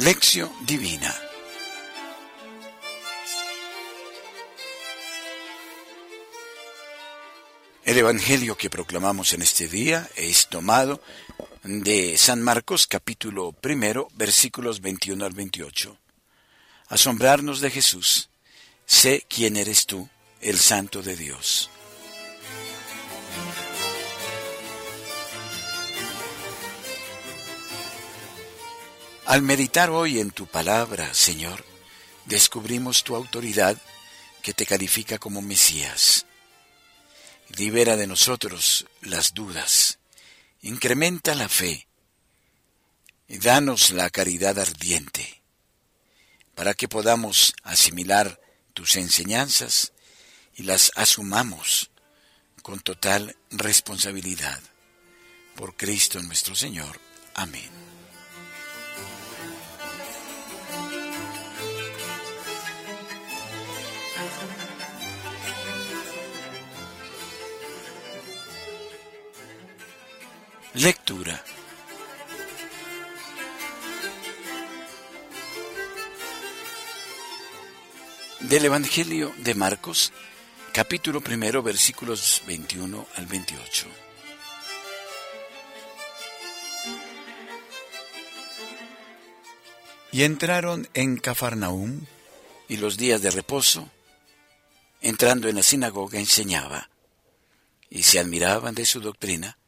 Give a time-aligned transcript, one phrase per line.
[0.00, 1.14] Lección Divina
[7.84, 11.02] El Evangelio que proclamamos en este día es tomado
[11.64, 15.98] de San Marcos capítulo primero versículos 21 al 28.
[16.88, 18.30] Asombrarnos de Jesús.
[18.86, 20.08] Sé quién eres tú,
[20.40, 21.68] el Santo de Dios.
[29.30, 31.64] Al meditar hoy en tu palabra, Señor,
[32.24, 33.80] descubrimos tu autoridad
[34.42, 36.26] que te califica como Mesías.
[37.56, 40.00] Libera de nosotros las dudas,
[40.62, 41.86] incrementa la fe
[43.28, 45.40] y danos la caridad ardiente,
[46.56, 48.40] para que podamos asimilar
[48.74, 49.92] tus enseñanzas
[50.56, 51.92] y las asumamos
[52.62, 54.60] con total responsabilidad.
[55.54, 57.00] Por Cristo nuestro Señor.
[57.34, 57.99] Amén.
[70.74, 71.42] Lectura.
[78.38, 80.12] Del Evangelio de Marcos,
[80.72, 83.88] capítulo primero, versículos 21 al 28.
[90.12, 92.06] Y entraron en Cafarnaúm,
[92.68, 93.90] y los días de reposo,
[95.00, 96.90] entrando en la sinagoga, enseñaba,
[97.90, 99.58] y se admiraban de su doctrina,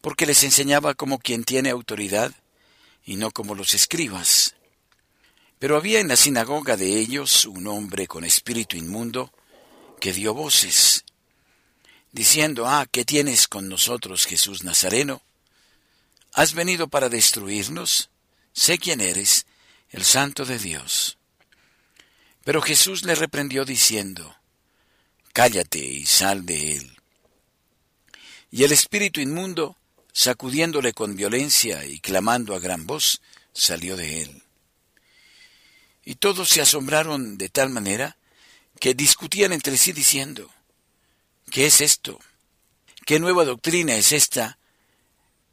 [0.00, 2.32] porque les enseñaba como quien tiene autoridad
[3.04, 4.54] y no como los escribas.
[5.58, 9.32] Pero había en la sinagoga de ellos un hombre con espíritu inmundo
[10.00, 11.04] que dio voces,
[12.12, 15.22] diciendo, Ah, ¿qué tienes con nosotros, Jesús Nazareno?
[16.32, 18.10] ¿Has venido para destruirnos?
[18.52, 19.46] Sé quién eres,
[19.90, 21.16] el santo de Dios.
[22.44, 24.36] Pero Jesús le reprendió diciendo,
[25.32, 26.96] Cállate y sal de él.
[28.50, 29.76] Y el espíritu inmundo,
[30.16, 33.20] sacudiéndole con violencia y clamando a gran voz,
[33.52, 34.42] salió de él.
[36.06, 38.16] Y todos se asombraron de tal manera
[38.80, 40.50] que discutían entre sí diciendo,
[41.50, 42.18] ¿qué es esto?
[43.04, 44.56] ¿Qué nueva doctrina es esta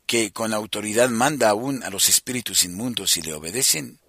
[0.05, 3.99] que con autoridad manda aún a los espíritus inmundos y le obedecen?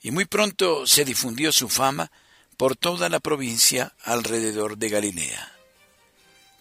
[0.00, 2.12] Y muy pronto se difundió su fama
[2.56, 5.52] por toda la provincia alrededor de Galilea.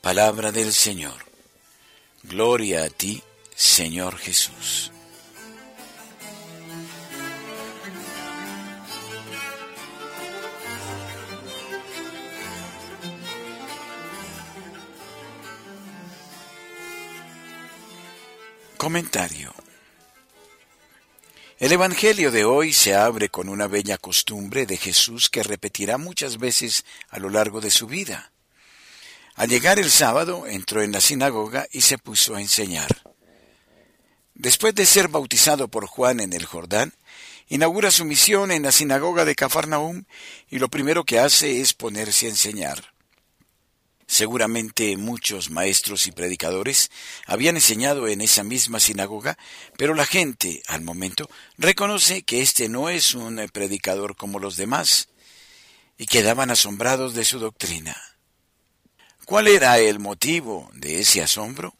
[0.01, 1.32] Palabra del Señor.
[2.23, 3.22] Gloria a ti,
[3.53, 4.91] Señor Jesús.
[18.78, 19.53] Comentario.
[21.59, 26.38] El Evangelio de hoy se abre con una bella costumbre de Jesús que repetirá muchas
[26.38, 28.32] veces a lo largo de su vida.
[29.35, 33.01] Al llegar el sábado, entró en la sinagoga y se puso a enseñar.
[34.35, 36.94] Después de ser bautizado por Juan en el Jordán,
[37.47, 40.05] inaugura su misión en la sinagoga de Cafarnaum
[40.49, 42.93] y lo primero que hace es ponerse a enseñar.
[44.05, 46.91] Seguramente muchos maestros y predicadores
[47.25, 49.38] habían enseñado en esa misma sinagoga,
[49.77, 55.09] pero la gente, al momento, reconoce que este no es un predicador como los demás,
[55.97, 58.12] y quedaban asombrados de su doctrina.
[59.33, 61.73] ¿Cuál era el motivo de ese asombro?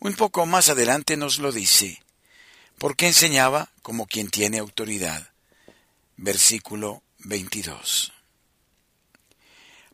[0.00, 2.02] Un poco más adelante nos lo dice,
[2.78, 5.30] porque enseñaba como quien tiene autoridad.
[6.16, 8.12] Versículo 22.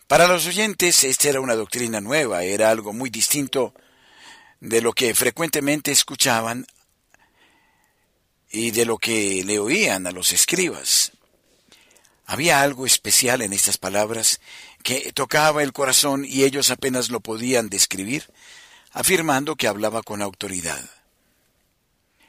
[0.06, 3.74] Para los oyentes esta era una doctrina nueva, era algo muy distinto
[4.60, 6.66] de lo que frecuentemente escuchaban
[8.50, 11.12] y de lo que le oían a los escribas.
[12.26, 14.40] Había algo especial en estas palabras
[14.82, 18.30] que tocaba el corazón y ellos apenas lo podían describir,
[18.92, 20.88] afirmando que hablaba con autoridad.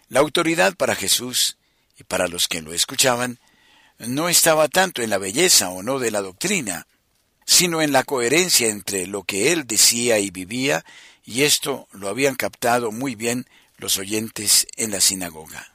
[0.09, 1.57] La autoridad para Jesús
[1.97, 3.39] y para los que lo escuchaban
[3.97, 6.87] no estaba tanto en la belleza o no de la doctrina,
[7.45, 10.83] sino en la coherencia entre lo que él decía y vivía,
[11.23, 15.74] y esto lo habían captado muy bien los oyentes en la sinagoga.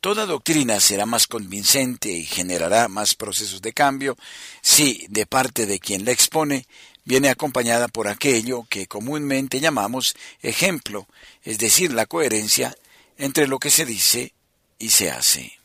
[0.00, 4.16] Toda doctrina será más convincente y generará más procesos de cambio
[4.62, 6.66] si, de parte de quien la expone,
[7.04, 11.08] viene acompañada por aquello que comúnmente llamamos ejemplo,
[11.42, 12.76] es decir, la coherencia
[13.16, 14.34] entre lo que se dice
[14.78, 15.58] y se hace.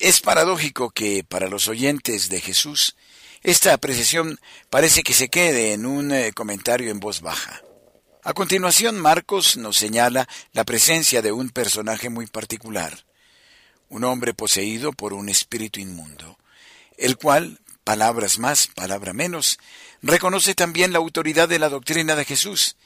[0.00, 2.96] Es paradójico que para los oyentes de Jesús
[3.44, 4.40] esta apreciación
[4.70, 7.62] parece que se quede en un eh, comentario en voz baja.
[8.24, 13.06] A continuación, Marcos nos señala la presencia de un personaje muy particular,
[13.88, 16.38] un hombre poseído por un espíritu inmundo,
[16.96, 19.58] el cual, palabras más, palabra menos,
[20.02, 22.76] reconoce también la autoridad de la doctrina de Jesús,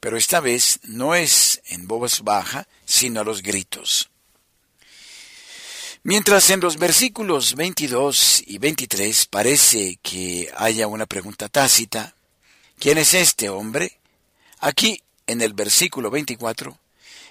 [0.00, 4.10] pero esta vez no es en voz baja, sino a los gritos.
[6.02, 12.14] Mientras en los versículos 22 y 23 parece que haya una pregunta tácita,
[12.78, 13.98] ¿quién es este hombre?
[14.60, 16.78] Aquí, en el versículo 24,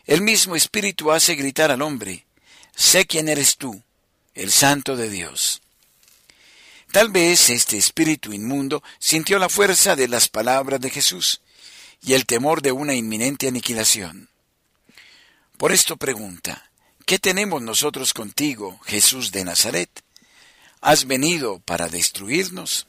[0.06, 2.28] el mismo Espíritu hace gritar al hombre,
[2.80, 3.84] sé quién eres tú,
[4.34, 5.62] el Santo de Dios.
[6.94, 11.42] Tal vez este espíritu inmundo sintió la fuerza de las palabras de Jesús
[12.02, 14.30] y el temor de una inminente aniquilación.
[15.58, 16.72] Por esto pregunta,
[17.06, 19.90] ¿qué tenemos nosotros contigo, Jesús de Nazaret?
[20.80, 22.88] ¿Has venido para destruirnos?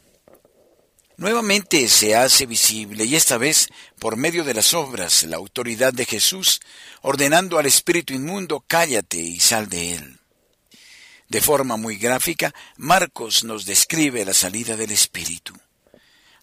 [1.20, 3.68] Nuevamente se hace visible, y esta vez
[3.98, 6.62] por medio de las obras, la autoridad de Jesús,
[7.02, 10.18] ordenando al espíritu inmundo, cállate y sal de él.
[11.28, 15.52] De forma muy gráfica, Marcos nos describe la salida del espíritu.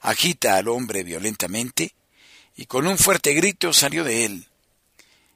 [0.02, 1.96] Agita al hombre violentamente
[2.56, 4.48] y con un fuerte grito salió de él.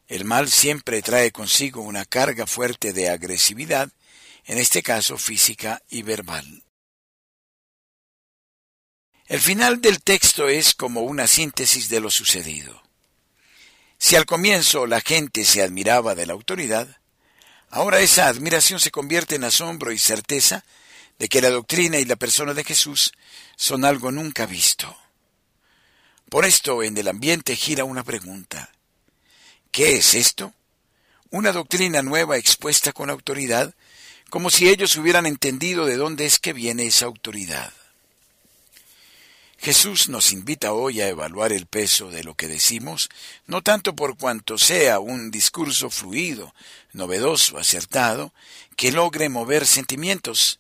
[0.08, 3.90] El mal siempre trae consigo una carga fuerte de agresividad,
[4.46, 6.62] en este caso física y verbal.
[9.32, 12.84] El final del texto es como una síntesis de lo sucedido.
[13.98, 16.98] Si al comienzo la gente se admiraba de la autoridad,
[17.74, 20.66] Ahora esa admiración se convierte en asombro y certeza
[21.18, 23.14] de que la doctrina y la persona de Jesús
[23.56, 24.94] son algo nunca visto.
[26.30, 28.70] Por esto en el ambiente gira una pregunta.
[29.72, 30.54] ¿Qué es esto?
[31.30, 33.74] Una doctrina nueva expuesta con autoridad,
[34.30, 37.72] como si ellos hubieran entendido de dónde es que viene esa autoridad.
[39.62, 43.10] Jesús nos invita hoy a evaluar el peso de lo que decimos,
[43.46, 46.56] no tanto por cuanto sea un discurso fluido,
[46.94, 48.34] novedoso, acertado,
[48.76, 50.60] que logre mover sentimientos,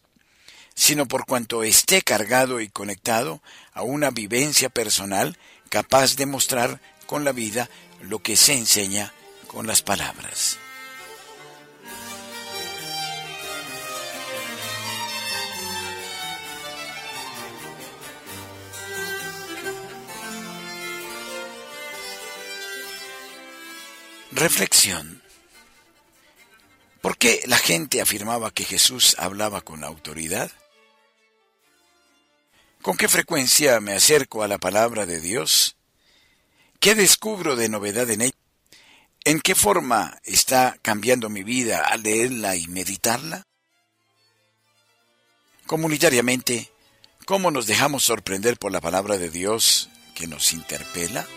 [0.75, 3.41] sino por cuanto esté cargado y conectado
[3.73, 5.35] a una vivencia personal
[5.69, 7.71] capaz de mostrar con la vida
[8.01, 9.15] lo que se enseña
[9.47, 10.59] con las palabras.
[24.41, 25.21] Reflexión.
[26.99, 30.49] ¿Por qué la gente afirmaba que Jesús hablaba con autoridad?
[32.81, 35.75] ¿Con qué frecuencia me acerco a la palabra de Dios?
[36.79, 38.35] ¿Qué descubro de novedad en ella?
[39.25, 43.45] ¿En qué forma está cambiando mi vida al leerla y meditarla?
[45.67, 46.71] Comunitariamente,
[47.25, 51.27] ¿cómo nos dejamos sorprender por la palabra de Dios que nos interpela?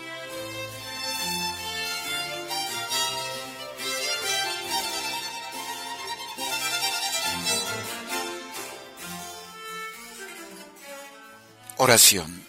[11.85, 12.43] Oración.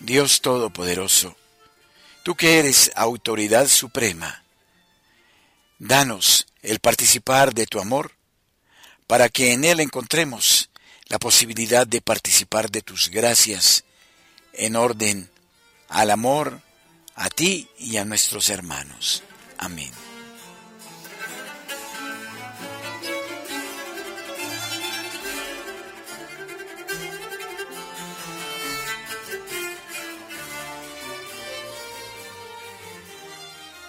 [0.00, 1.36] Dios Todopoderoso,
[2.24, 4.42] tú que eres autoridad suprema,
[5.78, 8.16] danos el participar de tu amor,
[9.06, 10.70] para que en él encontremos
[11.06, 13.84] la posibilidad de participar de tus gracias
[14.52, 15.30] en orden
[15.88, 16.60] al amor
[17.14, 19.22] a ti y a nuestros hermanos.
[19.56, 19.92] Amén.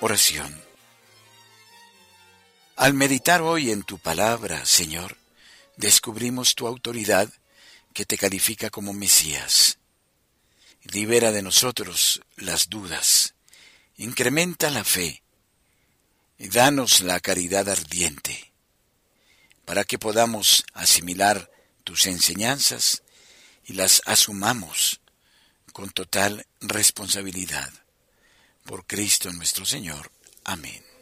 [0.07, 0.62] Oración.
[2.75, 5.17] Al meditar hoy en tu palabra, Señor,
[5.77, 7.27] descubrimos tu autoridad
[7.91, 9.79] que te califica como Mesías.
[10.83, 13.33] Libera de nosotros las dudas,
[13.97, 15.24] incrementa la fe
[16.38, 18.51] y danos la caridad ardiente,
[19.65, 21.50] para que podamos asimilar
[21.83, 23.01] tus enseñanzas
[23.63, 25.01] y las asumamos
[25.74, 27.74] con total responsabilidad
[28.65, 30.12] por Cristo nuestro Señor.
[30.43, 30.95] Amén.